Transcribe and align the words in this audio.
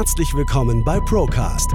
Herzlich 0.00 0.32
willkommen 0.32 0.82
bei 0.82 0.98
Procast. 0.98 1.72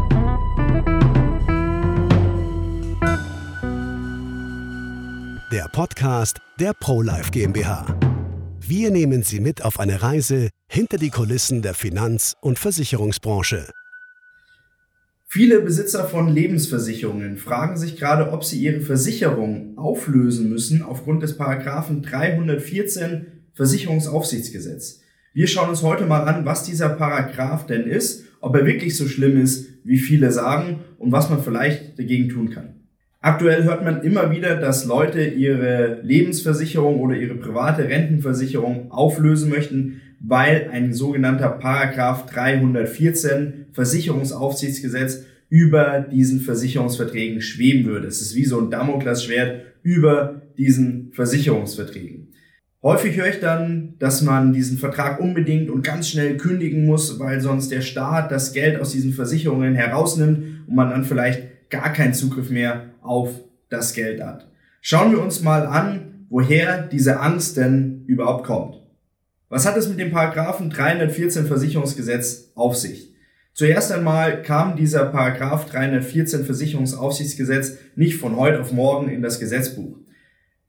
Der 5.51 5.70
Podcast 5.71 6.40
der 6.60 6.74
ProLife 6.74 7.30
GmbH. 7.30 7.86
Wir 8.60 8.90
nehmen 8.90 9.22
Sie 9.22 9.40
mit 9.40 9.64
auf 9.64 9.80
eine 9.80 10.02
Reise 10.02 10.50
hinter 10.68 10.98
die 10.98 11.12
Kulissen 11.12 11.62
der 11.62 11.76
Finanz- 11.76 12.34
und 12.42 12.58
Versicherungsbranche. 12.58 13.70
Viele 15.28 15.62
Besitzer 15.62 16.07
von 16.07 16.28
Lebensversicherungen 16.28 17.38
fragen 17.38 17.78
sich 17.78 17.96
gerade, 17.96 18.32
ob 18.32 18.44
sie 18.44 18.60
ihre 18.60 18.82
Versicherung 18.82 19.78
auflösen 19.78 20.50
müssen 20.50 20.82
aufgrund 20.82 21.21
des 21.21 21.38
Paragraphen 21.38 22.02
314 22.02 23.28
Versicherungsaufsichtsgesetz. 23.54 25.05
Wir 25.38 25.47
schauen 25.47 25.67
uns 25.67 25.83
heute 25.83 26.05
mal 26.05 26.21
an, 26.21 26.45
was 26.45 26.63
dieser 26.63 26.88
Paragraph 26.88 27.65
denn 27.65 27.88
ist, 27.88 28.23
ob 28.39 28.55
er 28.55 28.65
wirklich 28.65 28.95
so 28.95 29.05
schlimm 29.05 29.35
ist, 29.35 29.67
wie 29.84 29.98
viele 29.98 30.31
sagen 30.31 30.80
und 30.98 31.12
was 31.12 31.30
man 31.30 31.43
vielleicht 31.43 31.99
dagegen 31.99 32.30
tun 32.30 32.52
kann. 32.52 32.76
Aktuell 33.20 33.66
hört 33.66 33.84
man 33.84 34.02
immer 34.02 34.31
wieder, 34.31 34.55
dass 34.55 34.85
Leute 34.85 35.26
ihre 35.26 35.99
Lebensversicherung 36.03 37.02
oder 37.02 37.17
ihre 37.17 37.35
private 37.35 37.84
Rentenversicherung 37.84 38.93
auflösen 38.93 39.49
möchten, 39.49 39.99
weil 40.21 40.70
ein 40.71 40.93
sogenannter 40.93 41.49
Paragraph 41.49 42.27
314 42.27 43.65
Versicherungsaufsichtsgesetz 43.73 45.26
über 45.49 45.99
diesen 46.09 46.40
Versicherungsverträgen 46.40 47.41
schweben 47.41 47.84
würde. 47.84 48.07
Es 48.07 48.21
ist 48.21 48.35
wie 48.35 48.45
so 48.45 48.57
ein 48.62 48.71
Damoklesschwert 48.71 49.63
über 49.84 50.43
diesen 50.57 51.12
Versicherungsverträgen. 51.12 52.29
Häufig 52.85 53.17
höre 53.17 53.30
ich 53.30 53.39
dann, 53.39 53.95
dass 53.98 54.21
man 54.21 54.53
diesen 54.53 54.77
Vertrag 54.77 55.20
unbedingt 55.20 55.71
und 55.71 55.84
ganz 55.84 56.07
schnell 56.07 56.38
kündigen 56.38 56.85
muss, 56.85 57.20
weil 57.20 57.41
sonst 57.41 57.71
der 57.71 57.81
Staat 57.81 58.31
das 58.31 58.53
Geld 58.53 58.80
aus 58.80 58.91
diesen 58.91 59.12
Versicherungen 59.12 59.73
herausnimmt 59.73 60.67
und 60.67 60.76
man 60.76 60.91
dann 60.91 61.03
vielleicht 61.03 61.71
gar 61.71 61.91
keinen 61.91 62.13
Zugriff 62.13 62.51
mehr 62.51 62.91
auf 63.01 63.32
das 63.70 63.95
Geld 63.95 64.21
hat. 64.21 64.47
Schauen 64.81 65.11
wir 65.11 65.19
uns 65.19 65.41
mal 65.41 65.65
an, 65.65 66.27
woher 66.29 66.83
diese 66.83 67.21
Angst 67.21 67.57
denn 67.57 68.03
überhaupt 68.05 68.45
kommt. 68.45 68.75
Was 69.49 69.65
hat 69.65 69.77
es 69.77 69.89
mit 69.89 69.97
dem 69.97 70.11
Paragraphen 70.11 70.69
314 70.69 71.47
Versicherungsgesetz 71.47 72.51
auf 72.53 72.75
sich? 72.75 73.15
Zuerst 73.53 73.91
einmal 73.91 74.43
kam 74.43 74.75
dieser 74.75 75.05
Paragraph 75.05 75.65
314 75.71 76.45
Versicherungsaufsichtsgesetz 76.45 77.77
nicht 77.95 78.17
von 78.17 78.35
heute 78.35 78.61
auf 78.61 78.71
morgen 78.71 79.09
in 79.09 79.23
das 79.23 79.39
Gesetzbuch. 79.39 80.04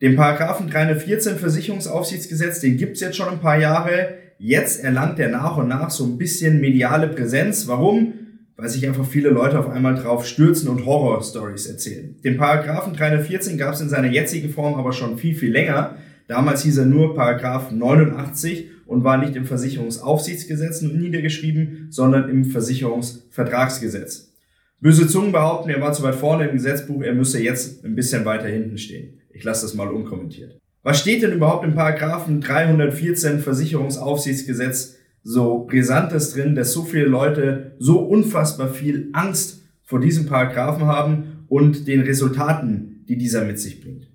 Den 0.02 0.14
Paragraphen 0.14 0.69
314 0.69 1.39
Versicherungsaufsichtsgesetz, 1.39 2.61
den 2.61 2.77
gibt's 2.77 3.00
jetzt 3.00 3.16
schon 3.16 3.30
ein 3.30 3.41
paar 3.41 3.58
Jahre. 3.58 4.19
Jetzt 4.38 4.84
erlangt 4.84 5.19
er 5.19 5.30
nach 5.30 5.56
und 5.56 5.69
nach 5.69 5.88
so 5.88 6.05
ein 6.05 6.19
bisschen 6.19 6.61
mediale 6.61 7.08
Präsenz. 7.08 7.66
Warum? 7.66 8.12
Weil 8.56 8.69
sich 8.69 8.86
einfach 8.86 9.06
viele 9.06 9.30
Leute 9.30 9.58
auf 9.58 9.70
einmal 9.70 9.94
drauf 9.94 10.27
stürzen 10.27 10.69
und 10.69 10.84
Horror-Stories 10.84 11.66
erzählen. 11.66 12.14
Den 12.22 12.36
Paragraphen 12.36 12.92
314 12.92 13.56
gab's 13.56 13.80
in 13.80 13.88
seiner 13.88 14.08
jetzigen 14.08 14.50
Form 14.50 14.75
aber 14.75 14.92
schon 14.92 15.16
viel, 15.16 15.34
viel 15.34 15.53
länger. 15.53 15.97
Damals 16.28 16.62
hieß 16.64 16.77
er 16.77 16.86
nur 16.86 17.14
Paragraph 17.14 17.70
89 17.70 18.66
und 18.84 19.03
war 19.03 19.16
nicht 19.16 19.34
im 19.34 19.47
Versicherungsaufsichtsgesetz 19.47 20.83
niedergeschrieben, 20.83 21.86
sondern 21.88 22.28
im 22.28 22.44
Versicherungsvertragsgesetz. 22.44 24.34
Böse 24.81 25.08
Zungen 25.08 25.33
behaupten, 25.33 25.70
er 25.70 25.81
war 25.81 25.94
zu 25.94 26.03
weit 26.03 26.16
vorne 26.16 26.48
im 26.48 26.53
Gesetzbuch, 26.53 27.03
er 27.03 27.14
müsse 27.14 27.42
jetzt 27.42 27.83
ein 27.83 27.94
bisschen 27.94 28.27
weiter 28.27 28.48
hinten 28.48 28.77
stehen. 28.77 29.16
Ich 29.36 29.44
lasse 29.44 29.66
das 29.66 29.74
mal 29.74 29.88
unkommentiert. 29.88 30.58
Was 30.82 31.00
steht 31.00 31.22
denn 31.22 31.32
überhaupt 31.32 31.64
im 31.64 31.74
Paragraphen 31.74 32.40
314 32.40 33.40
Versicherungsaufsichtsgesetz 33.40 34.96
so 35.22 35.64
Brisantes 35.64 36.32
drin, 36.32 36.54
dass 36.54 36.72
so 36.72 36.84
viele 36.84 37.04
Leute 37.04 37.72
so 37.78 37.98
unfassbar 37.98 38.68
viel 38.68 39.10
Angst 39.12 39.62
vor 39.82 40.00
diesem 40.00 40.24
Paragraphen 40.26 40.86
haben 40.86 41.44
und 41.48 41.86
den 41.86 42.00
Resultaten, 42.00 43.04
die 43.08 43.18
dieser 43.18 43.44
mit 43.44 43.60
sich 43.60 43.82
bringt? 43.82 44.08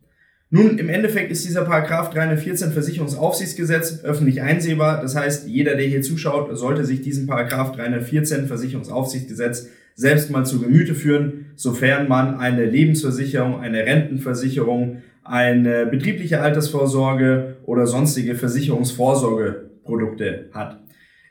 Nun, 0.49 0.79
im 0.79 0.89
Endeffekt 0.89 1.31
ist 1.31 1.45
dieser 1.45 1.65
Paragraph 1.65 2.09
314 2.09 2.71
Versicherungsaufsichtsgesetz 2.71 4.03
öffentlich 4.03 4.41
einsehbar. 4.41 5.01
Das 5.01 5.15
heißt, 5.15 5.47
jeder, 5.47 5.75
der 5.75 5.85
hier 5.85 6.01
zuschaut, 6.01 6.57
sollte 6.57 6.83
sich 6.83 7.01
diesen 7.01 7.27
Paragraph 7.27 7.73
314 7.73 8.47
Versicherungsaufsichtsgesetz 8.47 9.69
selbst 9.95 10.31
mal 10.31 10.45
zu 10.45 10.59
Gemüte 10.59 10.95
führen, 10.95 11.51
sofern 11.55 12.07
man 12.07 12.39
eine 12.39 12.65
Lebensversicherung, 12.65 13.59
eine 13.59 13.85
Rentenversicherung, 13.85 15.03
eine 15.23 15.85
betriebliche 15.85 16.41
Altersvorsorge 16.41 17.57
oder 17.63 17.87
sonstige 17.87 18.35
Versicherungsvorsorgeprodukte 18.35 20.49
hat. 20.53 20.79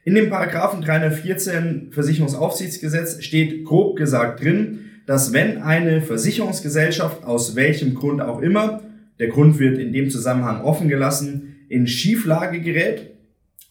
In 0.04 0.14
dem 0.14 0.30
Paragraphen 0.30 0.80
314 0.80 1.90
Versicherungsaufsichtsgesetz 1.92 3.22
steht 3.22 3.64
grob 3.64 3.96
gesagt 3.96 4.42
drin, 4.42 4.86
dass 5.06 5.32
wenn 5.32 5.62
eine 5.62 6.02
Versicherungsgesellschaft 6.02 7.24
aus 7.24 7.56
welchem 7.56 7.94
Grund 7.94 8.22
auch 8.22 8.40
immer, 8.40 8.82
der 9.18 9.28
Grund 9.28 9.58
wird 9.58 9.78
in 9.78 9.92
dem 9.92 10.08
Zusammenhang 10.08 10.62
offen 10.62 10.88
gelassen, 10.88 11.56
in 11.68 11.86
Schieflage 11.86 12.60
gerät, 12.60 13.10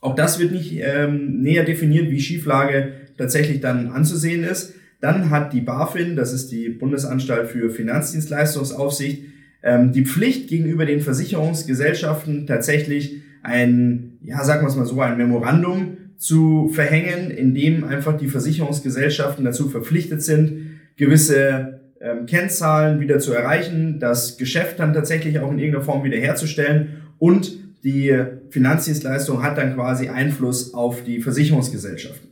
auch 0.02 0.16
das 0.16 0.40
wird 0.40 0.52
nicht 0.52 0.79
ähm, 0.81 1.41
näher 1.41 1.66
definiert, 1.66 2.09
wie 2.09 2.19
Schieflage 2.19 2.94
tatsächlich 3.18 3.59
dann 3.59 3.88
anzusehen 3.88 4.44
ist, 4.44 4.74
dann 5.02 5.29
hat 5.29 5.53
die 5.53 5.62
BaFin, 5.62 6.16
das 6.16 6.34
ist 6.34 6.52
die 6.52 6.69
Bundesanstalt 6.69 7.50
für 7.50 7.69
Finanzdienstleistungsaufsicht, 7.69 9.24
ähm, 9.64 9.92
die 9.92 10.06
Pflicht 10.06 10.47
gegenüber 10.47 10.86
den 10.86 11.02
Versicherungsgesellschaften 11.02 12.47
tatsächlich 12.47 13.22
ein, 13.44 14.18
ja, 14.24 14.44
sagen 14.44 14.62
wir 14.62 14.68
es 14.68 14.75
mal 14.75 14.86
so, 14.86 15.00
ein 15.02 15.18
Memorandum 15.18 15.97
zu 16.18 16.70
verhängen, 16.70 17.31
in 17.31 17.53
dem 17.53 17.84
einfach 17.84 18.18
die 18.18 18.28
Versicherungsgesellschaften 18.28 19.46
dazu 19.46 19.70
verpflichtet 19.70 20.22
sind, 20.22 20.80
gewisse 20.97 21.80
ähm, 22.02 22.25
Kennzahlen 22.25 23.00
wieder 23.00 23.20
zu 23.20 23.34
erreichen, 23.34 24.00
das 24.00 24.38
Geschäft 24.38 24.80
dann 24.80 24.94
tatsächlich 24.94 25.40
auch 25.40 25.52
in 25.52 25.59
irgendeiner 25.59 25.86
Form 25.86 26.03
wiederherzustellen 26.03 27.03
und 27.18 27.58
die 27.84 28.14
Finanzdienstleistung 28.50 29.41
hat 29.41 29.58
dann 29.58 29.76
quasi 29.76 30.09
Einfluss 30.09 30.74
auf 30.74 31.03
die 31.03 31.22
Versicherungsgesellschaften. 31.22 32.28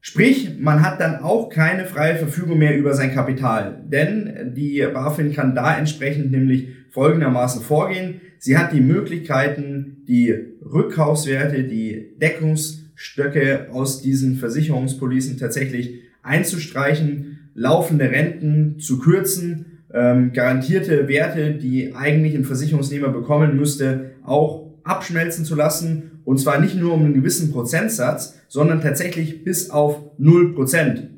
Sprich, 0.00 0.56
man 0.60 0.82
hat 0.82 1.00
dann 1.00 1.16
auch 1.16 1.48
keine 1.48 1.84
freie 1.84 2.16
Verfügung 2.16 2.58
mehr 2.58 2.78
über 2.78 2.94
sein 2.94 3.12
Kapital, 3.12 3.82
denn 3.86 4.52
die 4.54 4.86
BaFin 4.92 5.32
kann 5.32 5.54
da 5.54 5.76
entsprechend 5.76 6.30
nämlich 6.30 6.68
folgendermaßen 6.90 7.62
vorgehen. 7.62 8.20
Sie 8.38 8.56
hat 8.56 8.72
die 8.72 8.80
Möglichkeiten, 8.80 10.04
die 10.06 10.32
Rückkaufswerte, 10.62 11.64
die 11.64 12.14
Deckungsstöcke 12.20 13.68
aus 13.72 14.00
diesen 14.00 14.36
Versicherungspolicen 14.36 15.38
tatsächlich 15.38 16.00
einzustreichen, 16.22 17.50
laufende 17.54 18.10
Renten 18.10 18.78
zu 18.78 18.98
kürzen, 18.98 19.82
ähm, 19.92 20.32
garantierte 20.32 21.08
Werte, 21.08 21.54
die 21.54 21.94
eigentlich 21.94 22.34
ein 22.34 22.44
Versicherungsnehmer 22.44 23.08
bekommen 23.08 23.56
müsste, 23.56 24.12
auch 24.24 24.65
abschmelzen 24.86 25.44
zu 25.44 25.54
lassen 25.54 26.20
und 26.24 26.38
zwar 26.38 26.60
nicht 26.60 26.76
nur 26.76 26.94
um 26.94 27.04
einen 27.04 27.14
gewissen 27.14 27.52
Prozentsatz, 27.52 28.34
sondern 28.48 28.80
tatsächlich 28.80 29.44
bis 29.44 29.70
auf 29.70 30.00
0%. 30.18 31.08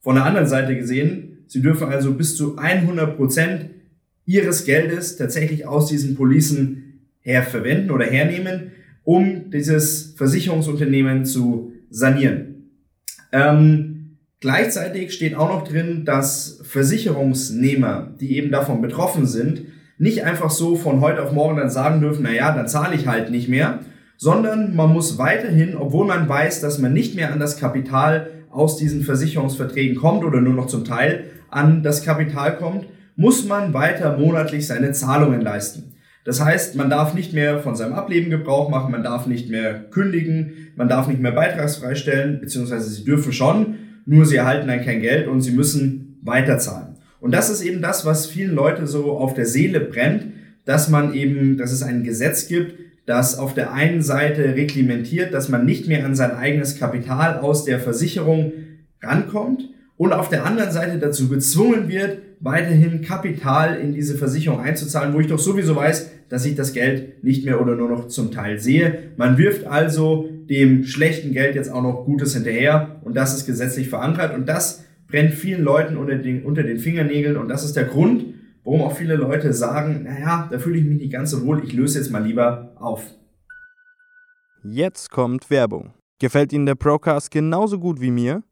Von 0.00 0.14
der 0.14 0.24
anderen 0.24 0.46
Seite 0.46 0.76
gesehen, 0.76 1.44
Sie 1.48 1.62
dürfen 1.62 1.88
also 1.88 2.14
bis 2.14 2.36
zu 2.36 2.58
100% 2.58 3.70
Ihres 4.24 4.64
Geldes 4.64 5.16
tatsächlich 5.16 5.66
aus 5.66 5.88
diesen 5.88 6.16
Policen 6.16 7.00
her 7.20 7.42
verwenden 7.42 7.90
oder 7.90 8.04
hernehmen, 8.04 8.72
um 9.04 9.50
dieses 9.50 10.14
Versicherungsunternehmen 10.16 11.24
zu 11.24 11.72
sanieren. 11.90 12.70
Ähm, 13.32 14.16
gleichzeitig 14.40 15.12
steht 15.12 15.36
auch 15.36 15.48
noch 15.48 15.66
drin, 15.66 16.04
dass 16.04 16.60
Versicherungsnehmer, 16.64 18.14
die 18.20 18.36
eben 18.36 18.50
davon 18.50 18.82
betroffen 18.82 19.26
sind, 19.26 19.62
nicht 19.98 20.24
einfach 20.24 20.50
so 20.50 20.76
von 20.76 21.00
heute 21.00 21.22
auf 21.22 21.32
morgen 21.32 21.56
dann 21.56 21.70
sagen 21.70 22.00
dürfen, 22.00 22.22
na 22.22 22.32
ja, 22.32 22.52
dann 22.54 22.68
zahle 22.68 22.94
ich 22.94 23.06
halt 23.06 23.30
nicht 23.30 23.48
mehr, 23.48 23.80
sondern 24.16 24.74
man 24.74 24.92
muss 24.92 25.18
weiterhin, 25.18 25.76
obwohl 25.76 26.06
man 26.06 26.28
weiß, 26.28 26.60
dass 26.60 26.78
man 26.78 26.92
nicht 26.92 27.14
mehr 27.14 27.32
an 27.32 27.40
das 27.40 27.58
Kapital 27.58 28.30
aus 28.50 28.76
diesen 28.76 29.02
Versicherungsverträgen 29.02 29.96
kommt 29.96 30.24
oder 30.24 30.40
nur 30.40 30.54
noch 30.54 30.66
zum 30.66 30.84
Teil 30.84 31.24
an 31.50 31.82
das 31.82 32.02
Kapital 32.02 32.56
kommt, 32.56 32.86
muss 33.16 33.46
man 33.46 33.72
weiter 33.72 34.16
monatlich 34.18 34.66
seine 34.66 34.92
Zahlungen 34.92 35.40
leisten. 35.40 35.94
Das 36.24 36.44
heißt, 36.44 36.74
man 36.74 36.90
darf 36.90 37.14
nicht 37.14 37.32
mehr 37.32 37.60
von 37.60 37.76
seinem 37.76 37.92
Ableben 37.92 38.30
Gebrauch 38.30 38.68
machen, 38.68 38.90
man 38.90 39.04
darf 39.04 39.26
nicht 39.26 39.48
mehr 39.48 39.84
kündigen, 39.90 40.72
man 40.74 40.88
darf 40.88 41.06
nicht 41.06 41.20
mehr 41.20 41.32
beitragsfrei 41.32 41.94
stellen, 41.94 42.40
beziehungsweise 42.40 42.90
sie 42.90 43.04
dürfen 43.04 43.32
schon, 43.32 43.76
nur 44.06 44.26
sie 44.26 44.36
erhalten 44.36 44.68
dann 44.68 44.84
kein 44.84 45.00
Geld 45.00 45.28
und 45.28 45.40
sie 45.40 45.52
müssen 45.52 46.18
weiterzahlen. 46.22 46.85
Und 47.20 47.32
das 47.32 47.50
ist 47.50 47.62
eben 47.62 47.82
das, 47.82 48.04
was 48.04 48.26
vielen 48.26 48.54
Leute 48.54 48.86
so 48.86 49.12
auf 49.12 49.34
der 49.34 49.46
Seele 49.46 49.80
brennt, 49.80 50.26
dass 50.64 50.88
man 50.88 51.14
eben, 51.14 51.56
dass 51.56 51.72
es 51.72 51.82
ein 51.82 52.04
Gesetz 52.04 52.48
gibt, 52.48 52.74
das 53.06 53.38
auf 53.38 53.54
der 53.54 53.72
einen 53.72 54.02
Seite 54.02 54.56
reglementiert, 54.56 55.32
dass 55.32 55.48
man 55.48 55.64
nicht 55.64 55.86
mehr 55.86 56.04
an 56.04 56.14
sein 56.14 56.32
eigenes 56.32 56.78
Kapital 56.78 57.38
aus 57.38 57.64
der 57.64 57.78
Versicherung 57.78 58.52
rankommt 59.00 59.70
und 59.96 60.12
auf 60.12 60.28
der 60.28 60.44
anderen 60.44 60.72
Seite 60.72 60.98
dazu 60.98 61.28
gezwungen 61.28 61.88
wird, 61.88 62.18
weiterhin 62.40 63.00
Kapital 63.00 63.76
in 63.76 63.94
diese 63.94 64.16
Versicherung 64.16 64.60
einzuzahlen, 64.60 65.14
wo 65.14 65.20
ich 65.20 65.28
doch 65.28 65.38
sowieso 65.38 65.76
weiß, 65.76 66.10
dass 66.28 66.44
ich 66.44 66.54
das 66.56 66.72
Geld 66.72 67.22
nicht 67.24 67.44
mehr 67.44 67.60
oder 67.60 67.76
nur 67.76 67.88
noch 67.88 68.08
zum 68.08 68.30
Teil 68.32 68.58
sehe. 68.58 69.10
Man 69.16 69.38
wirft 69.38 69.66
also 69.66 70.28
dem 70.50 70.84
schlechten 70.84 71.32
Geld 71.32 71.54
jetzt 71.54 71.70
auch 71.70 71.82
noch 71.82 72.04
Gutes 72.04 72.34
hinterher 72.34 73.00
und 73.04 73.16
das 73.16 73.34
ist 73.34 73.46
gesetzlich 73.46 73.88
verankert 73.88 74.34
und 74.34 74.48
das 74.48 74.84
brennt 75.08 75.34
vielen 75.34 75.62
Leuten 75.62 75.96
unter 75.96 76.16
den, 76.16 76.44
unter 76.44 76.62
den 76.62 76.78
Fingernägeln 76.78 77.36
und 77.36 77.48
das 77.48 77.64
ist 77.64 77.76
der 77.76 77.84
Grund, 77.84 78.34
warum 78.64 78.82
auch 78.82 78.96
viele 78.96 79.16
Leute 79.16 79.52
sagen, 79.52 80.04
naja, 80.04 80.48
da 80.50 80.58
fühle 80.58 80.78
ich 80.78 80.84
mich 80.84 80.98
nicht 80.98 81.12
ganz 81.12 81.30
so 81.30 81.44
wohl, 81.44 81.64
ich 81.64 81.72
löse 81.72 81.98
jetzt 81.98 82.10
mal 82.10 82.24
lieber 82.24 82.72
auf. 82.76 83.04
Jetzt 84.62 85.10
kommt 85.10 85.50
Werbung. 85.50 85.92
Gefällt 86.18 86.52
Ihnen 86.52 86.66
der 86.66 86.74
Procast 86.74 87.30
genauso 87.30 87.78
gut 87.78 88.00
wie 88.00 88.10
mir? 88.10 88.42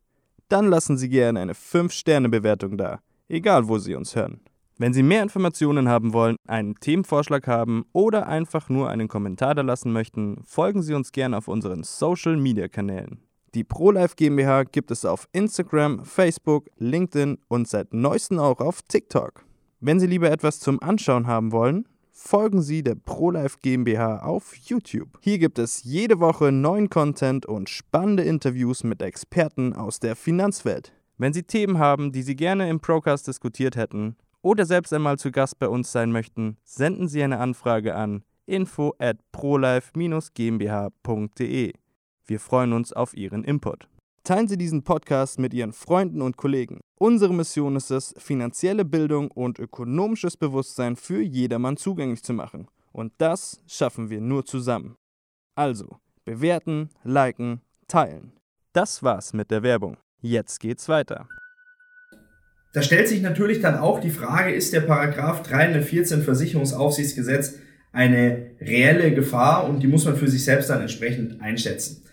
Dann 0.49 0.69
lassen 0.69 0.97
Sie 0.97 1.09
gerne 1.09 1.41
eine 1.41 1.55
5-Sterne-Bewertung 1.55 2.77
da, 2.77 3.01
egal 3.29 3.69
wo 3.69 3.79
Sie 3.79 3.95
uns 3.95 4.15
hören. 4.15 4.41
Wenn 4.77 4.93
Sie 4.93 5.03
mehr 5.03 5.23
Informationen 5.23 5.89
haben 5.89 6.13
wollen, 6.13 6.37
einen 6.47 6.75
Themenvorschlag 6.75 7.47
haben 7.47 7.85
oder 7.93 8.27
einfach 8.27 8.69
nur 8.69 8.91
einen 8.91 9.09
Kommentar 9.09 9.55
da 9.55 9.63
lassen 9.63 9.93
möchten, 9.93 10.43
folgen 10.45 10.83
Sie 10.83 10.95
uns 10.95 11.13
gerne 11.13 11.37
auf 11.39 11.49
unseren 11.49 11.85
Social 11.85 12.37
Media 12.37 12.69
Kanälen. 12.69 13.21
Die 13.55 13.63
ProLife 13.63 14.17
GmbH 14.17 14.65
gibt 14.65 14.91
es 14.91 15.05
auf 15.05 15.29
Instagram, 15.31 16.05
Facebook, 16.05 16.69
LinkedIn 16.79 17.39
und 17.47 17.69
seit 17.69 17.95
neuestem 17.95 18.41
auch 18.41 18.59
auf 18.59 18.83
TikTok. 18.83 19.45
Wenn 19.79 20.01
Sie 20.01 20.09
lieber 20.09 20.29
etwas 20.29 20.59
zum 20.59 20.83
Anschauen 20.83 21.29
haben 21.29 21.53
wollen, 21.53 21.87
folgen 22.11 22.63
Sie 22.63 22.83
der 22.83 22.97
ProLife 22.97 23.59
GmbH 23.63 24.25
auf 24.25 24.57
YouTube. 24.57 25.21
Hier 25.21 25.39
gibt 25.39 25.61
es 25.61 25.85
jede 25.85 26.19
Woche 26.19 26.51
neuen 26.51 26.91
Content 26.91 27.47
und 27.47 27.71
spannende 27.71 28.25
Interviews 28.25 28.83
mit 28.83 29.01
Experten 29.03 29.73
aus 29.73 30.01
der 30.01 30.17
Finanzwelt. 30.17 30.93
Wenn 31.17 31.33
Sie 31.33 31.45
Themen 31.45 31.79
haben, 31.79 32.11
die 32.11 32.23
Sie 32.23 32.35
gerne 32.35 32.69
im 32.69 32.81
Procast 32.81 33.29
diskutiert 33.29 33.77
hätten 33.77 34.17
oder 34.43 34.67
selbst 34.67 34.93
einmal 34.93 35.17
zu 35.17 35.31
Gast 35.31 35.61
bei 35.61 35.69
uns 35.69 35.93
sein 35.93 36.11
möchten, 36.11 36.57
senden 36.65 37.07
Sie 37.07 37.23
eine 37.23 37.39
Anfrage 37.39 37.95
an 37.95 38.25
info 38.47 38.95
at 38.99 39.19
prolife-gmbh.de. 39.33 41.73
Wir 42.27 42.41
freuen 42.41 42.73
uns 42.73 42.91
auf 42.95 43.15
Ihren 43.15 43.45
Input. 43.45 43.87
Teilen 44.23 44.49
Sie 44.49 44.57
diesen 44.57 44.83
Podcast 44.83 45.39
mit 45.39 45.53
Ihren 45.53 45.75
Freunden 45.75 46.23
und 46.23 46.39
Kollegen. 46.39 46.81
Unsere 46.99 47.35
Mission 47.35 47.77
ist 47.77 47.91
es, 47.91 48.15
finanzielle 48.17 48.87
Bildung 48.87 49.31
und 49.31 49.59
ökonomisches 49.59 50.39
Bewusstsein 50.39 50.97
für 50.97 51.21
jedermann 51.21 51.77
zugänglich 51.77 52.23
zu 52.23 52.33
machen. 52.33 52.69
Und 52.93 53.13
das 53.19 53.61
schaffen 53.67 54.09
wir 54.09 54.23
nur 54.23 54.47
zusammen. 54.47 54.97
Also, 55.55 55.99
bewerten, 56.25 56.89
liken, 57.03 57.61
teilen. 57.89 58.33
Das 58.73 59.03
war's 59.03 59.35
mit 59.35 59.51
der 59.51 59.63
Werbung. 59.63 59.99
Jetzt 60.23 60.61
geht's 60.61 60.89
weiter. 60.89 61.29
Da 62.73 62.81
stellt 62.81 63.07
sich 63.07 63.21
natürlich 63.21 63.61
dann 63.61 63.77
auch 63.77 64.01
die 64.01 64.11
Frage, 64.11 64.55
ist 64.55 64.73
der 64.73 64.81
Paragraph 64.81 65.43
314 65.43 66.23
Versicherungsaufsichtsgesetz 66.23 67.59
eine 67.93 68.53
reelle 68.63 69.15
Gefahr 69.15 69.69
und 69.69 69.81
die 69.81 69.89
muss 69.89 70.07
man 70.07 70.17
für 70.17 70.29
sich 70.29 70.43
selbst 70.43 70.71
dann 70.71 70.81
entsprechend 70.81 71.43
einschätzen. 71.43 72.04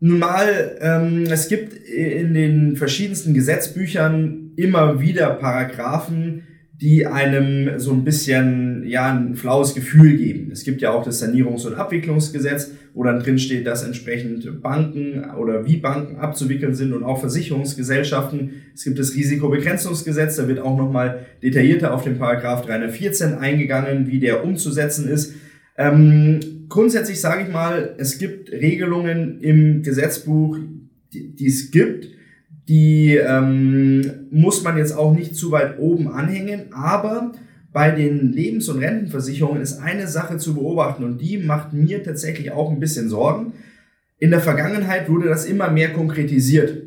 Nun 0.00 0.20
mal, 0.20 0.76
ähm, 0.80 1.24
es 1.30 1.48
gibt 1.48 1.72
in 1.74 2.32
den 2.32 2.76
verschiedensten 2.76 3.34
Gesetzbüchern 3.34 4.52
immer 4.56 5.00
wieder 5.00 5.30
Paragraphen, 5.30 6.44
die 6.80 7.06
einem 7.06 7.80
so 7.80 7.92
ein 7.92 8.04
bisschen 8.04 8.84
ja 8.86 9.12
ein 9.12 9.34
flaues 9.34 9.74
Gefühl 9.74 10.16
geben. 10.16 10.50
Es 10.52 10.62
gibt 10.62 10.80
ja 10.80 10.92
auch 10.92 11.02
das 11.02 11.20
Sanierungs- 11.20 11.66
und 11.66 11.74
Abwicklungsgesetz, 11.74 12.70
wo 12.94 13.02
dann 13.02 13.18
drin 13.18 13.40
steht, 13.40 13.66
dass 13.66 13.82
entsprechend 13.82 14.62
Banken 14.62 15.24
oder 15.36 15.66
wie 15.66 15.78
Banken 15.78 16.16
abzuwickeln 16.16 16.76
sind 16.76 16.92
und 16.92 17.02
auch 17.02 17.18
Versicherungsgesellschaften. 17.18 18.52
Es 18.74 18.84
gibt 18.84 19.00
das 19.00 19.16
Risikobegrenzungsgesetz, 19.16 20.36
da 20.36 20.46
wird 20.46 20.60
auch 20.60 20.78
nochmal 20.78 21.26
detaillierter 21.42 21.92
auf 21.92 22.04
den 22.04 22.18
Paragraph 22.18 22.64
314 22.64 23.34
eingegangen, 23.34 24.06
wie 24.06 24.20
der 24.20 24.44
umzusetzen 24.44 25.08
ist. 25.08 25.34
Ähm, 25.76 26.57
grundsätzlich 26.68 27.20
sage 27.20 27.44
ich 27.44 27.52
mal, 27.52 27.94
es 27.98 28.18
gibt 28.18 28.50
Regelungen 28.50 29.40
im 29.40 29.82
Gesetzbuch, 29.82 30.58
die, 31.12 31.34
die 31.34 31.46
es 31.46 31.70
gibt 31.70 32.08
die 32.68 33.16
ähm, 33.16 34.28
muss 34.30 34.62
man 34.62 34.76
jetzt 34.76 34.92
auch 34.92 35.14
nicht 35.14 35.34
zu 35.34 35.50
weit 35.52 35.78
oben 35.78 36.08
anhängen, 36.08 36.72
aber 36.72 37.32
bei 37.72 37.90
den 37.90 38.32
Lebens- 38.32 38.68
und 38.68 38.78
Rentenversicherungen 38.78 39.62
ist 39.62 39.78
eine 39.78 40.06
Sache 40.06 40.36
zu 40.36 40.54
beobachten 40.54 41.04
und 41.04 41.20
die 41.20 41.38
macht 41.38 41.72
mir 41.72 42.02
tatsächlich 42.02 42.52
auch 42.52 42.70
ein 42.70 42.80
bisschen 42.80 43.08
Sorgen. 43.08 43.54
In 44.18 44.30
der 44.30 44.40
Vergangenheit 44.40 45.08
wurde 45.08 45.28
das 45.28 45.46
immer 45.46 45.70
mehr 45.70 45.92
konkretisiert. 45.92 46.82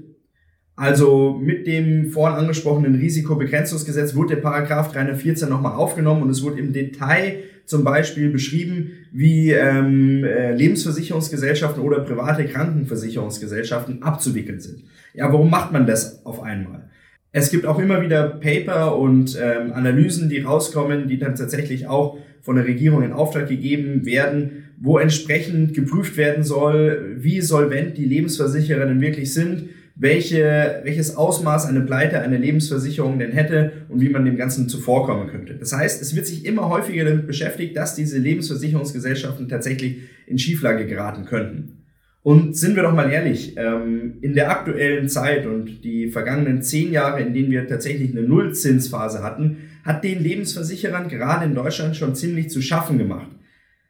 Also 0.75 1.39
mit 1.41 1.65
dem 1.65 2.11
vorhin 2.11 2.39
angesprochenen 2.39 2.95
Risikobegrenzungsgesetz 2.95 4.15
wurde 4.15 4.35
der 4.35 4.41
Paragraph 4.41 4.91
314 4.91 5.49
nochmal 5.49 5.73
aufgenommen 5.73 6.23
und 6.23 6.29
es 6.29 6.43
wurde 6.43 6.59
im 6.59 6.73
Detail 6.73 7.43
zum 7.71 7.85
Beispiel 7.85 8.29
beschrieben, 8.29 8.91
wie 9.13 9.51
ähm, 9.51 10.25
äh, 10.25 10.53
Lebensversicherungsgesellschaften 10.53 11.81
oder 11.81 12.01
private 12.01 12.45
Krankenversicherungsgesellschaften 12.45 14.03
abzuwickeln 14.03 14.59
sind. 14.59 14.83
Ja, 15.13 15.31
warum 15.31 15.49
macht 15.49 15.71
man 15.71 15.87
das 15.87 16.25
auf 16.25 16.43
einmal? 16.43 16.89
Es 17.31 17.49
gibt 17.49 17.65
auch 17.65 17.79
immer 17.79 18.01
wieder 18.01 18.27
Paper 18.27 18.97
und 18.97 19.39
ähm, 19.41 19.71
Analysen, 19.71 20.27
die 20.27 20.41
rauskommen, 20.41 21.07
die 21.07 21.17
dann 21.17 21.35
tatsächlich 21.35 21.87
auch 21.87 22.17
von 22.41 22.57
der 22.57 22.65
Regierung 22.65 23.03
in 23.03 23.13
Auftrag 23.13 23.47
gegeben 23.47 24.05
werden, 24.05 24.65
wo 24.77 24.97
entsprechend 24.97 25.73
geprüft 25.73 26.17
werden 26.17 26.43
soll, 26.43 27.15
wie 27.19 27.39
solvent 27.39 27.97
die 27.97 28.05
Lebensversicherer 28.05 28.85
denn 28.85 28.99
wirklich 28.99 29.33
sind, 29.33 29.69
welche, 30.01 30.81
welches 30.83 31.15
Ausmaß 31.15 31.67
eine 31.67 31.81
Pleite 31.81 32.21
eine 32.21 32.37
Lebensversicherung 32.37 33.19
denn 33.19 33.33
hätte 33.33 33.85
und 33.87 34.01
wie 34.01 34.09
man 34.09 34.25
dem 34.25 34.35
Ganzen 34.35 34.67
zuvorkommen 34.67 35.27
könnte. 35.27 35.53
Das 35.53 35.73
heißt, 35.73 36.01
es 36.01 36.15
wird 36.15 36.25
sich 36.25 36.43
immer 36.43 36.69
häufiger 36.69 37.05
damit 37.05 37.27
beschäftigt, 37.27 37.77
dass 37.77 37.93
diese 37.93 38.17
Lebensversicherungsgesellschaften 38.17 39.47
tatsächlich 39.47 39.97
in 40.25 40.39
Schieflage 40.39 40.87
geraten 40.87 41.25
könnten. 41.25 41.83
Und 42.23 42.57
sind 42.57 42.75
wir 42.75 42.81
doch 42.81 42.95
mal 42.95 43.11
ehrlich, 43.11 43.55
ähm, 43.57 44.17
in 44.21 44.33
der 44.33 44.49
aktuellen 44.49 45.07
Zeit 45.07 45.45
und 45.45 45.83
die 45.83 46.09
vergangenen 46.09 46.63
zehn 46.63 46.91
Jahre, 46.91 47.21
in 47.21 47.35
denen 47.35 47.51
wir 47.51 47.67
tatsächlich 47.67 48.09
eine 48.09 48.23
Nullzinsphase 48.23 49.21
hatten, 49.21 49.57
hat 49.83 50.03
den 50.03 50.19
Lebensversicherern 50.19 51.09
gerade 51.09 51.45
in 51.45 51.53
Deutschland 51.53 51.95
schon 51.95 52.15
ziemlich 52.15 52.49
zu 52.49 52.63
schaffen 52.63 52.97
gemacht. 52.97 53.29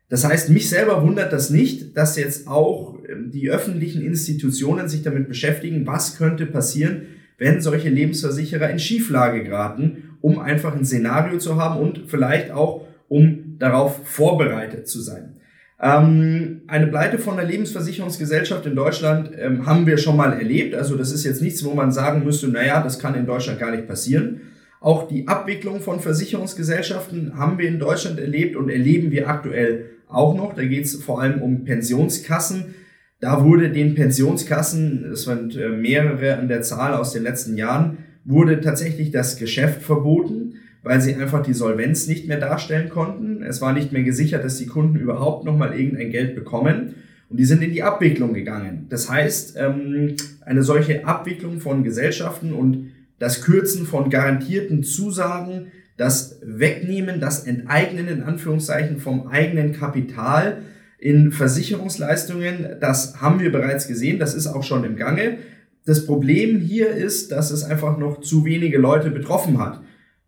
Das 0.09 0.25
heißt, 0.25 0.49
mich 0.49 0.67
selber 0.67 1.03
wundert 1.03 1.31
das 1.31 1.51
nicht, 1.51 1.95
dass 1.95 2.17
jetzt 2.17 2.49
auch 2.49 2.90
die 3.15 3.49
öffentlichen 3.49 4.01
Institutionen 4.01 4.87
sich 4.87 5.01
damit 5.01 5.27
beschäftigen, 5.27 5.87
was 5.87 6.17
könnte 6.17 6.45
passieren, 6.45 7.03
wenn 7.37 7.61
solche 7.61 7.89
Lebensversicherer 7.89 8.69
in 8.69 8.79
Schieflage 8.79 9.43
geraten, 9.43 10.15
um 10.21 10.39
einfach 10.39 10.75
ein 10.75 10.85
Szenario 10.85 11.39
zu 11.39 11.55
haben 11.55 11.79
und 11.79 12.03
vielleicht 12.07 12.51
auch, 12.51 12.85
um 13.07 13.57
darauf 13.57 14.07
vorbereitet 14.07 14.87
zu 14.87 15.01
sein. 15.01 15.37
Ähm, 15.81 16.61
eine 16.67 16.87
Pleite 16.87 17.17
von 17.17 17.37
der 17.37 17.45
Lebensversicherungsgesellschaft 17.45 18.67
in 18.67 18.75
Deutschland 18.75 19.31
ähm, 19.35 19.65
haben 19.65 19.87
wir 19.87 19.97
schon 19.97 20.15
mal 20.15 20.33
erlebt. 20.33 20.75
Also 20.75 20.95
das 20.95 21.11
ist 21.11 21.23
jetzt 21.23 21.41
nichts, 21.41 21.63
wo 21.63 21.73
man 21.73 21.91
sagen 21.91 22.23
müsste, 22.23 22.47
naja, 22.47 22.83
das 22.83 22.99
kann 22.99 23.15
in 23.15 23.25
Deutschland 23.25 23.59
gar 23.59 23.71
nicht 23.71 23.87
passieren. 23.87 24.41
Auch 24.79 25.07
die 25.07 25.27
Abwicklung 25.27 25.81
von 25.81 25.99
Versicherungsgesellschaften 25.99 27.37
haben 27.37 27.57
wir 27.57 27.67
in 27.67 27.79
Deutschland 27.79 28.19
erlebt 28.19 28.55
und 28.55 28.69
erleben 28.69 29.11
wir 29.11 29.27
aktuell 29.27 29.85
auch 30.07 30.35
noch. 30.35 30.53
Da 30.53 30.63
geht 30.63 30.85
es 30.85 30.95
vor 30.95 31.21
allem 31.21 31.41
um 31.41 31.65
Pensionskassen. 31.65 32.75
Da 33.21 33.45
wurde 33.45 33.69
den 33.69 33.95
Pensionskassen, 33.95 35.11
es 35.13 35.23
sind 35.23 35.55
äh, 35.55 35.69
mehrere 35.69 36.37
an 36.37 36.49
der 36.49 36.61
Zahl 36.61 36.93
aus 36.93 37.13
den 37.13 37.23
letzten 37.23 37.55
Jahren, 37.55 37.99
wurde 38.25 38.59
tatsächlich 38.59 39.11
das 39.11 39.37
Geschäft 39.37 39.81
verboten 39.81 40.55
weil 40.83 40.99
sie 40.99 41.15
einfach 41.15 41.43
die 41.43 41.53
Solvenz 41.53 42.07
nicht 42.07 42.27
mehr 42.27 42.39
darstellen 42.39 42.89
konnten. 42.89 43.43
Es 43.43 43.61
war 43.61 43.73
nicht 43.73 43.91
mehr 43.91 44.03
gesichert, 44.03 44.43
dass 44.43 44.57
die 44.57 44.65
Kunden 44.65 44.97
überhaupt 44.97 45.45
nochmal 45.45 45.79
irgendein 45.79 46.09
Geld 46.09 46.35
bekommen. 46.35 46.95
Und 47.29 47.37
die 47.37 47.45
sind 47.45 47.61
in 47.61 47.71
die 47.71 47.83
Abwicklung 47.83 48.33
gegangen. 48.33 48.87
Das 48.89 49.09
heißt, 49.09 49.57
ähm, 49.57 50.15
eine 50.41 50.63
solche 50.63 51.05
Abwicklung 51.05 51.59
von 51.59 51.83
Gesellschaften 51.83 52.51
und 52.51 52.91
das 53.19 53.41
Kürzen 53.41 53.85
von 53.85 54.09
garantierten 54.09 54.83
Zusagen, 54.83 55.67
das 55.97 56.39
Wegnehmen, 56.43 57.19
das 57.19 57.45
Enteignen 57.45 58.07
in 58.07 58.23
Anführungszeichen 58.23 58.97
vom 58.97 59.27
eigenen 59.27 59.73
Kapital 59.73 60.63
in 61.01 61.33
Versicherungsleistungen, 61.33 62.77
das 62.79 63.19
haben 63.19 63.41
wir 63.41 63.51
bereits 63.51 63.89
gesehen, 63.89 64.19
das 64.19 64.33
ist 64.33 64.47
auch 64.47 64.63
schon 64.63 64.85
im 64.85 64.95
Gange. 64.95 65.39
Das 65.85 66.05
Problem 66.05 66.59
hier 66.59 66.91
ist, 66.91 67.33
dass 67.33 67.51
es 67.51 67.63
einfach 67.63 67.97
noch 67.97 68.21
zu 68.21 68.45
wenige 68.45 68.77
Leute 68.77 69.11
betroffen 69.11 69.59
hat 69.59 69.81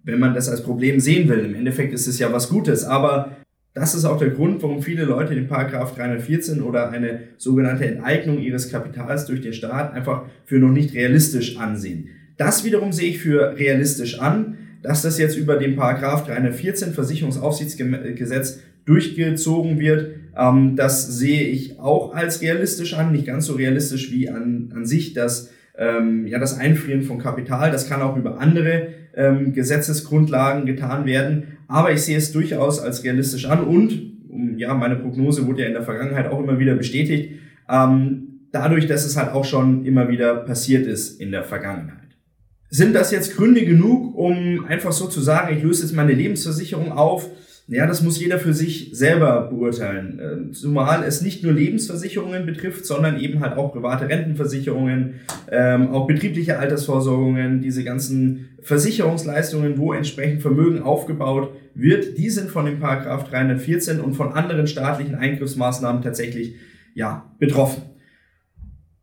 wenn 0.03 0.19
man 0.19 0.33
das 0.33 0.49
als 0.49 0.63
Problem 0.63 0.99
sehen 0.99 1.29
will. 1.29 1.39
Im 1.39 1.55
Endeffekt 1.55 1.93
ist 1.93 2.07
es 2.07 2.19
ja 2.19 2.31
was 2.31 2.49
Gutes, 2.49 2.83
aber 2.83 3.37
das 3.73 3.95
ist 3.95 4.05
auch 4.05 4.19
der 4.19 4.29
Grund, 4.29 4.61
warum 4.61 4.83
viele 4.83 5.05
Leute 5.05 5.33
den 5.33 5.47
Paragraph 5.47 5.95
314 5.95 6.61
oder 6.61 6.91
eine 6.91 7.21
sogenannte 7.37 7.85
Enteignung 7.85 8.39
ihres 8.39 8.69
Kapitals 8.69 9.25
durch 9.25 9.41
den 9.41 9.53
Staat 9.53 9.93
einfach 9.93 10.25
für 10.45 10.59
noch 10.59 10.69
nicht 10.69 10.93
realistisch 10.93 11.57
ansehen. 11.57 12.09
Das 12.37 12.63
wiederum 12.63 12.91
sehe 12.91 13.09
ich 13.09 13.19
für 13.19 13.57
realistisch 13.57 14.19
an, 14.19 14.57
dass 14.83 15.01
das 15.01 15.17
jetzt 15.17 15.37
über 15.37 15.55
den 15.55 15.75
Paragraph 15.75 16.25
314 16.25 16.93
Versicherungsaufsichtsgesetz 16.93 18.59
durchgezogen 18.85 19.79
wird. 19.79 20.15
Ähm, 20.37 20.75
das 20.75 21.07
sehe 21.07 21.43
ich 21.43 21.79
auch 21.79 22.13
als 22.13 22.41
realistisch 22.41 22.93
an, 22.93 23.11
nicht 23.11 23.25
ganz 23.25 23.45
so 23.45 23.53
realistisch 23.53 24.11
wie 24.11 24.29
an, 24.29 24.71
an 24.75 24.85
sich 24.85 25.13
das, 25.13 25.51
ähm, 25.77 26.27
ja, 26.27 26.39
das 26.39 26.57
Einfrieren 26.57 27.03
von 27.03 27.19
Kapital. 27.19 27.71
Das 27.71 27.87
kann 27.87 28.01
auch 28.01 28.17
über 28.17 28.39
andere 28.39 28.87
ähm, 29.15 29.53
Gesetzesgrundlagen 29.53 30.65
getan 30.65 31.05
werden. 31.05 31.57
Aber 31.67 31.91
ich 31.91 32.01
sehe 32.01 32.17
es 32.17 32.31
durchaus 32.31 32.79
als 32.79 33.03
realistisch 33.03 33.45
an 33.45 33.63
und 33.63 34.13
ja, 34.57 34.73
meine 34.73 34.95
Prognose 34.95 35.45
wurde 35.45 35.61
ja 35.61 35.67
in 35.67 35.73
der 35.73 35.83
Vergangenheit 35.83 36.27
auch 36.27 36.39
immer 36.39 36.59
wieder 36.59 36.75
bestätigt. 36.75 37.39
ähm, 37.69 38.33
dadurch, 38.53 38.87
dass 38.87 39.05
es 39.05 39.17
halt 39.17 39.33
auch 39.33 39.43
schon 39.43 39.83
immer 39.83 40.07
wieder 40.07 40.35
passiert 40.35 40.85
ist 40.85 41.19
in 41.19 41.31
der 41.31 41.43
Vergangenheit. 41.43 41.97
Sind 42.69 42.95
das 42.95 43.11
jetzt 43.11 43.35
Gründe 43.35 43.65
genug, 43.65 44.15
um 44.15 44.65
einfach 44.65 44.93
so 44.93 45.07
zu 45.07 45.21
sagen, 45.21 45.55
ich 45.55 45.63
löse 45.63 45.83
jetzt 45.83 45.93
meine 45.93 46.13
Lebensversicherung 46.13 46.91
auf? 46.91 47.29
Ja, 47.67 47.87
das 47.87 48.01
muss 48.01 48.19
jeder 48.19 48.39
für 48.39 48.53
sich 48.53 48.89
selber 48.91 49.47
beurteilen. 49.49 50.19
Ähm, 50.21 50.53
zumal 50.53 51.03
es 51.03 51.21
nicht 51.21 51.43
nur 51.43 51.53
Lebensversicherungen 51.53 52.45
betrifft, 52.45 52.85
sondern 52.85 53.17
eben 53.17 53.39
halt 53.39 53.57
auch 53.57 53.71
private 53.71 54.09
Rentenversicherungen, 54.09 55.21
ähm, 55.49 55.91
auch 55.91 56.05
betriebliche 56.05 56.59
Altersvorsorgungen, 56.59 57.61
diese 57.61 57.85
ganzen 57.85 58.49
Versicherungsleistungen, 58.61 59.77
wo 59.77 59.93
entsprechend 59.93 60.41
Vermögen 60.41 60.81
aufgebaut 60.81 61.53
wird, 61.73 62.17
die 62.17 62.29
sind 62.29 62.49
von 62.49 62.65
dem 62.65 62.79
Paragraph 62.79 63.29
314 63.29 64.01
und 64.01 64.13
von 64.15 64.33
anderen 64.33 64.67
staatlichen 64.67 65.15
Eingriffsmaßnahmen 65.15 66.01
tatsächlich 66.01 66.55
ja, 66.95 67.31
betroffen. 67.39 67.83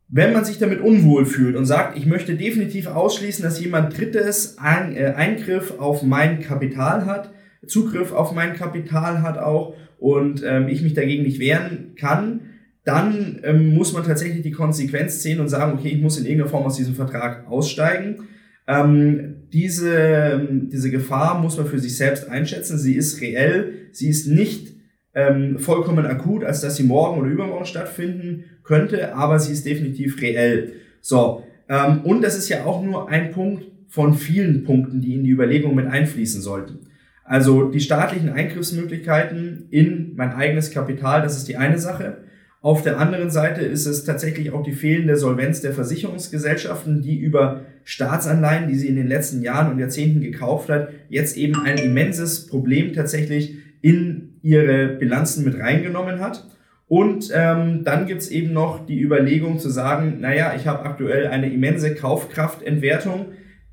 Wenn 0.07 0.33
man 0.33 0.45
sich 0.45 0.59
damit 0.59 0.81
unwohl 0.81 1.25
fühlt 1.25 1.55
und 1.55 1.65
sagt, 1.65 1.97
ich 1.97 2.05
möchte 2.05 2.35
definitiv 2.35 2.87
ausschließen, 2.87 3.43
dass 3.43 3.59
jemand 3.59 3.97
Drittes 3.97 4.57
äh, 4.59 5.13
Eingriff 5.13 5.79
auf 5.79 6.03
mein 6.03 6.41
Kapital 6.41 7.05
hat, 7.05 7.31
Zugriff 7.67 8.11
auf 8.11 8.33
mein 8.33 8.55
Kapital 8.55 9.21
hat 9.21 9.37
auch 9.37 9.75
und 9.99 10.43
ähm, 10.45 10.67
ich 10.67 10.81
mich 10.81 10.93
dagegen 10.93 11.23
nicht 11.23 11.39
wehren 11.39 11.93
kann, 11.95 12.41
dann 12.83 13.39
ähm, 13.43 13.73
muss 13.73 13.93
man 13.93 14.03
tatsächlich 14.03 14.41
die 14.41 14.51
Konsequenz 14.51 15.21
ziehen 15.21 15.39
und 15.39 15.47
sagen, 15.47 15.77
okay, 15.77 15.89
ich 15.89 16.01
muss 16.01 16.17
in 16.17 16.25
irgendeiner 16.25 16.49
Form 16.49 16.65
aus 16.65 16.77
diesem 16.77 16.95
Vertrag 16.95 17.47
aussteigen. 17.47 18.27
Ähm, 18.67 19.35
diese, 19.53 20.47
diese 20.71 20.89
Gefahr 20.89 21.39
muss 21.39 21.57
man 21.57 21.67
für 21.67 21.79
sich 21.79 21.95
selbst 21.95 22.27
einschätzen. 22.27 22.79
Sie 22.79 22.95
ist 22.95 23.21
reell, 23.21 23.73
sie 23.91 24.09
ist 24.09 24.27
nicht 24.27 24.73
ähm, 25.13 25.59
vollkommen 25.59 26.05
akut, 26.05 26.43
als 26.43 26.61
dass 26.61 26.77
sie 26.77 26.83
morgen 26.83 27.19
oder 27.19 27.29
übermorgen 27.29 27.65
stattfinden 27.65 28.45
könnte, 28.63 29.13
aber 29.15 29.39
sie 29.39 29.51
ist 29.51 29.65
definitiv 29.65 30.21
reell. 30.21 30.73
So, 31.01 31.43
ähm, 31.69 32.01
und 32.03 32.23
das 32.23 32.37
ist 32.37 32.49
ja 32.49 32.65
auch 32.65 32.83
nur 32.83 33.09
ein 33.09 33.31
Punkt 33.31 33.65
von 33.87 34.13
vielen 34.13 34.63
Punkten, 34.63 35.01
die 35.01 35.15
in 35.15 35.23
die 35.23 35.31
Überlegung 35.31 35.75
mit 35.75 35.87
einfließen 35.87 36.41
sollten. 36.41 36.90
Also 37.23 37.69
die 37.69 37.79
staatlichen 37.79 38.29
Eingriffsmöglichkeiten 38.29 39.67
in 39.69 40.15
mein 40.15 40.33
eigenes 40.33 40.71
Kapital, 40.71 41.21
das 41.21 41.37
ist 41.37 41.47
die 41.47 41.57
eine 41.57 41.77
Sache. 41.77 42.17
Auf 42.61 42.83
der 42.83 42.99
anderen 42.99 43.31
Seite 43.31 43.61
ist 43.61 43.87
es 43.87 44.03
tatsächlich 44.03 44.51
auch 44.51 44.61
die 44.61 44.73
fehlende 44.73 45.17
Solvenz 45.17 45.61
der 45.61 45.73
Versicherungsgesellschaften, 45.73 47.01
die 47.01 47.17
über 47.17 47.61
Staatsanleihen, 47.83 48.67
die 48.67 48.75
sie 48.75 48.87
in 48.87 48.95
den 48.95 49.07
letzten 49.07 49.41
Jahren 49.41 49.71
und 49.71 49.79
Jahrzehnten 49.79 50.21
gekauft 50.21 50.69
hat, 50.69 50.89
jetzt 51.09 51.37
eben 51.37 51.59
ein 51.63 51.79
immenses 51.79 52.45
Problem 52.45 52.93
tatsächlich 52.93 53.55
in 53.81 54.35
ihre 54.43 54.89
Bilanzen 54.89 55.43
mit 55.43 55.59
reingenommen 55.59 56.19
hat. 56.19 56.47
Und 56.87 57.31
ähm, 57.33 57.83
dann 57.83 58.05
gibt's 58.05 58.27
eben 58.27 58.53
noch 58.53 58.85
die 58.85 59.01
Überlegung 59.01 59.57
zu 59.57 59.69
sagen, 59.69 60.17
naja, 60.19 60.53
ich 60.55 60.67
habe 60.67 60.85
aktuell 60.85 61.27
eine 61.27 61.51
immense 61.51 61.95
Kaufkraftentwertung, 61.95 63.27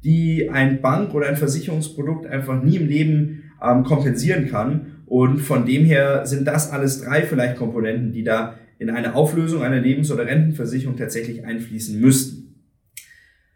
die 0.05 0.49
ein 0.51 0.81
Bank- 0.81 1.15
oder 1.15 1.29
ein 1.29 1.37
Versicherungsprodukt 1.37 2.27
einfach 2.27 2.63
nie 2.63 2.77
im 2.77 2.89
Leben 2.89 3.45
ähm, 3.63 3.85
kompensieren 3.85 4.49
kann. 4.49 5.03
Und 5.07 5.39
von 5.39 5.67
dem 5.67 5.85
her 5.85 6.27
sind 6.27 6.47
das 6.47 6.71
alles 6.71 7.03
drei 7.03 7.23
vielleicht 7.23 7.57
Komponenten, 7.57 8.13
die 8.13 8.25
da 8.25 8.55
in 8.79 8.91
eine 8.91 9.15
Auflösung 9.15 9.63
einer 9.63 9.81
Lebens- 9.81 10.11
oder 10.13 10.27
Rentenversicherung 10.27 10.97
tatsächlich 10.97 11.45
einfließen 11.45 12.01
müssten. 12.01 12.49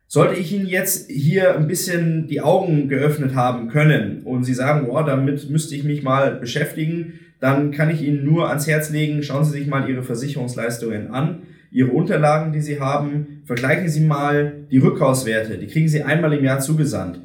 Sollte 0.08 0.38
ich 0.38 0.52
Ihnen 0.52 0.66
jetzt 0.66 1.11
hier 1.11 1.56
ein 1.56 1.66
bisschen 1.66 2.26
die 2.26 2.42
Augen 2.42 2.88
geöffnet 2.88 3.34
haben 3.34 3.68
können 3.68 4.22
und 4.25 4.44
Sie 4.44 4.52
sagen, 4.52 4.87
boah, 4.87 5.06
damit 5.06 5.49
müsste 5.49 5.75
ich 5.75 5.84
mich 5.84 6.02
mal 6.02 6.34
beschäftigen, 6.34 7.14
dann 7.40 7.70
kann 7.70 7.88
ich 7.88 8.02
Ihnen 8.02 8.25
nur 8.25 8.49
ans 8.49 8.66
Herz 8.66 8.90
legen, 8.90 9.22
schauen 9.22 9.44
Sie 9.44 9.52
sich 9.52 9.68
mal 9.68 9.88
Ihre 9.88 10.02
Versicherungsleistungen 10.02 11.11
an. 11.11 11.42
Ihre 11.72 11.90
Unterlagen, 11.90 12.52
die 12.52 12.60
Sie 12.60 12.78
haben, 12.78 13.42
vergleichen 13.44 13.88
Sie 13.88 14.00
mal 14.00 14.66
die 14.70 14.78
Rückkaufswerte. 14.78 15.58
Die 15.58 15.66
kriegen 15.66 15.88
Sie 15.88 16.02
einmal 16.02 16.32
im 16.34 16.44
Jahr 16.44 16.60
zugesandt 16.60 17.20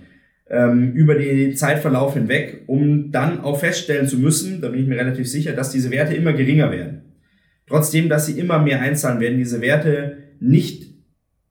ähm, 0.50 0.94
über 0.94 1.16
den 1.16 1.56
Zeitverlauf 1.56 2.14
hinweg, 2.14 2.64
um 2.68 3.12
dann 3.12 3.42
auch 3.42 3.60
feststellen 3.60 4.08
zu 4.08 4.18
müssen, 4.18 4.62
da 4.62 4.70
bin 4.70 4.82
ich 4.82 4.88
mir 4.88 4.98
relativ 4.98 5.28
sicher, 5.28 5.54
dass 5.54 5.72
diese 5.72 5.92
Werte 5.92 6.14
immer 6.14 6.34
geringer 6.34 6.72
werden. 6.72 7.02
Trotzdem, 7.68 8.08
dass 8.08 8.26
sie 8.26 8.40
immer 8.40 8.60
mehr 8.60 8.82
einzahlen, 8.82 9.20
werden 9.20 9.38
diese 9.38 9.62
Werte 9.62 10.18
nicht 10.40 10.94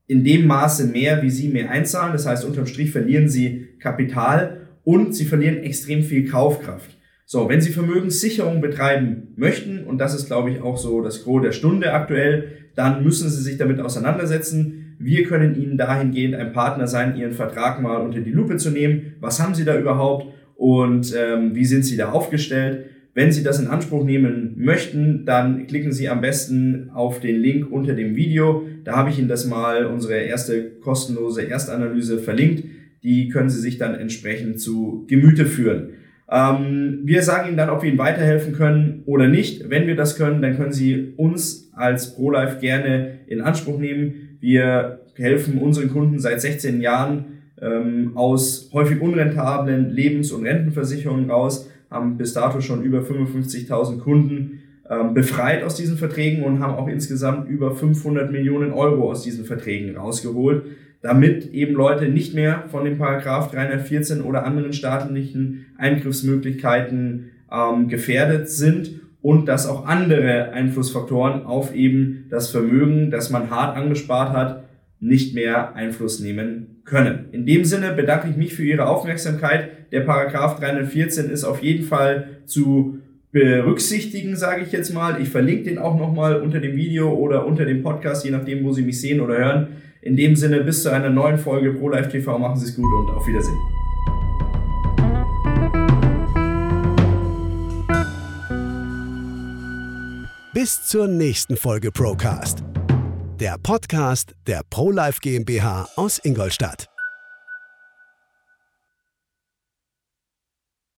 in 0.06 0.24
dem 0.24 0.46
Maße 0.46 0.86
mehr, 0.86 1.22
wie 1.22 1.30
sie 1.30 1.48
mehr 1.48 1.70
einzahlen. 1.70 2.12
Das 2.12 2.26
heißt, 2.26 2.44
unterm 2.44 2.66
Strich 2.66 2.90
verlieren 2.90 3.28
sie 3.28 3.68
Kapital 3.80 4.68
und 4.84 5.14
sie 5.14 5.26
verlieren 5.26 5.58
extrem 5.58 6.02
viel 6.02 6.26
Kaufkraft. 6.28 6.95
So, 7.28 7.48
wenn 7.48 7.60
Sie 7.60 7.72
Vermögenssicherung 7.72 8.60
betreiben 8.60 9.32
möchten, 9.34 9.82
und 9.82 9.98
das 9.98 10.14
ist, 10.14 10.26
glaube 10.26 10.52
ich, 10.52 10.60
auch 10.60 10.76
so 10.76 11.02
das 11.02 11.24
Gros 11.24 11.42
der 11.42 11.50
Stunde 11.50 11.92
aktuell, 11.92 12.52
dann 12.76 13.02
müssen 13.02 13.28
Sie 13.28 13.42
sich 13.42 13.58
damit 13.58 13.80
auseinandersetzen. 13.80 14.94
Wir 15.00 15.24
können 15.24 15.60
Ihnen 15.60 15.76
dahingehend 15.76 16.36
ein 16.36 16.52
Partner 16.52 16.86
sein, 16.86 17.16
Ihren 17.16 17.32
Vertrag 17.32 17.82
mal 17.82 17.96
unter 17.96 18.20
die 18.20 18.30
Lupe 18.30 18.58
zu 18.58 18.70
nehmen. 18.70 19.16
Was 19.18 19.42
haben 19.42 19.56
Sie 19.56 19.64
da 19.64 19.76
überhaupt 19.76 20.32
und 20.54 21.12
ähm, 21.18 21.56
wie 21.56 21.64
sind 21.64 21.84
Sie 21.84 21.96
da 21.96 22.12
aufgestellt? 22.12 22.86
Wenn 23.12 23.32
Sie 23.32 23.42
das 23.42 23.58
in 23.58 23.66
Anspruch 23.66 24.04
nehmen 24.04 24.54
möchten, 24.58 25.24
dann 25.24 25.66
klicken 25.66 25.90
Sie 25.90 26.08
am 26.08 26.20
besten 26.20 26.90
auf 26.94 27.18
den 27.18 27.40
Link 27.40 27.72
unter 27.72 27.94
dem 27.94 28.14
Video. 28.14 28.68
Da 28.84 28.94
habe 28.94 29.10
ich 29.10 29.18
Ihnen 29.18 29.26
das 29.26 29.46
mal, 29.46 29.86
unsere 29.86 30.14
erste 30.14 30.70
kostenlose 30.78 31.42
Erstanalyse 31.42 32.18
verlinkt. 32.18 32.62
Die 33.02 33.30
können 33.30 33.50
Sie 33.50 33.60
sich 33.60 33.78
dann 33.78 33.96
entsprechend 33.96 34.60
zu 34.60 35.06
Gemüte 35.08 35.44
führen. 35.44 35.88
Ähm, 36.30 37.00
wir 37.04 37.22
sagen 37.22 37.48
Ihnen 37.48 37.56
dann, 37.56 37.70
ob 37.70 37.82
wir 37.82 37.90
Ihnen 37.90 37.98
weiterhelfen 37.98 38.52
können 38.54 39.02
oder 39.06 39.28
nicht. 39.28 39.70
Wenn 39.70 39.86
wir 39.86 39.96
das 39.96 40.16
können, 40.16 40.42
dann 40.42 40.56
können 40.56 40.72
Sie 40.72 41.12
uns 41.16 41.70
als 41.74 42.14
ProLife 42.14 42.58
gerne 42.60 43.18
in 43.26 43.40
Anspruch 43.40 43.78
nehmen. 43.78 44.36
Wir 44.40 45.00
helfen 45.14 45.58
unseren 45.58 45.90
Kunden 45.90 46.18
seit 46.18 46.40
16 46.40 46.80
Jahren 46.80 47.36
ähm, 47.60 48.12
aus 48.16 48.70
häufig 48.72 49.00
unrentablen 49.00 49.90
Lebens- 49.90 50.32
und 50.32 50.44
Rentenversicherungen 50.44 51.30
raus, 51.30 51.70
haben 51.90 52.18
bis 52.18 52.34
dato 52.34 52.60
schon 52.60 52.82
über 52.82 53.00
55.000 53.00 53.98
Kunden 54.00 54.62
ähm, 54.90 55.14
befreit 55.14 55.62
aus 55.62 55.76
diesen 55.76 55.96
Verträgen 55.96 56.42
und 56.42 56.60
haben 56.60 56.74
auch 56.74 56.88
insgesamt 56.88 57.48
über 57.48 57.74
500 57.74 58.30
Millionen 58.30 58.72
Euro 58.72 59.10
aus 59.10 59.22
diesen 59.22 59.44
Verträgen 59.44 59.96
rausgeholt 59.96 60.64
damit 61.06 61.52
eben 61.52 61.74
Leute 61.74 62.08
nicht 62.08 62.34
mehr 62.34 62.64
von 62.66 62.84
dem 62.84 62.98
Paragraph 62.98 63.52
314 63.52 64.22
oder 64.22 64.44
anderen 64.44 64.72
staatlichen 64.72 65.66
Eingriffsmöglichkeiten 65.78 67.30
ähm, 67.52 67.86
gefährdet 67.86 68.48
sind 68.48 68.90
und 69.22 69.46
dass 69.46 69.68
auch 69.68 69.86
andere 69.86 70.50
Einflussfaktoren 70.50 71.44
auf 71.44 71.72
eben 71.74 72.26
das 72.28 72.50
Vermögen, 72.50 73.12
das 73.12 73.30
man 73.30 73.50
hart 73.50 73.76
angespart 73.76 74.32
hat, 74.32 74.64
nicht 74.98 75.34
mehr 75.34 75.76
Einfluss 75.76 76.18
nehmen 76.18 76.80
können. 76.84 77.26
In 77.30 77.46
dem 77.46 77.64
Sinne 77.64 77.92
bedanke 77.92 78.28
ich 78.28 78.36
mich 78.36 78.54
für 78.54 78.64
Ihre 78.64 78.86
Aufmerksamkeit. 78.88 79.92
Der 79.92 80.00
Paragraph 80.00 80.58
314 80.58 81.30
ist 81.30 81.44
auf 81.44 81.62
jeden 81.62 81.84
Fall 81.84 82.40
zu 82.46 82.98
berücksichtigen, 83.30 84.34
sage 84.34 84.62
ich 84.62 84.72
jetzt 84.72 84.92
mal. 84.92 85.20
Ich 85.20 85.28
verlinke 85.28 85.64
den 85.64 85.78
auch 85.78 85.96
nochmal 85.96 86.40
unter 86.40 86.58
dem 86.58 86.74
Video 86.74 87.12
oder 87.12 87.46
unter 87.46 87.64
dem 87.64 87.82
Podcast, 87.82 88.24
je 88.24 88.32
nachdem, 88.32 88.64
wo 88.64 88.72
Sie 88.72 88.82
mich 88.82 89.00
sehen 89.00 89.20
oder 89.20 89.36
hören. 89.36 89.68
In 90.06 90.14
dem 90.16 90.36
Sinne, 90.36 90.60
bis 90.60 90.84
zu 90.84 90.90
einer 90.92 91.10
neuen 91.10 91.36
Folge 91.36 91.72
Pro 91.72 91.88
Life 91.88 92.10
TV. 92.10 92.38
Machen 92.38 92.60
Sie 92.60 92.66
es 92.66 92.76
gut 92.76 92.84
und 92.84 93.10
auf 93.10 93.26
Wiedersehen. 93.26 93.58
Bis 100.54 100.84
zur 100.84 101.08
nächsten 101.08 101.56
Folge 101.56 101.90
Procast. 101.90 102.62
Der 103.40 103.56
Podcast 103.60 104.36
der 104.46 104.62
ProLife 104.70 105.18
GmbH 105.20 105.88
aus 105.96 106.20
Ingolstadt. 106.22 106.95